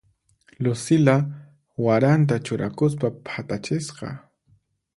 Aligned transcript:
Lucila 0.63 1.17
waranta 1.85 2.35
churakuspa 2.45 3.07
phatachisqa. 3.27 4.09